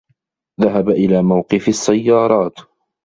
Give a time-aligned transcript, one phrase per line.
[0.61, 2.59] ذهب إلى موقف السّيّارات.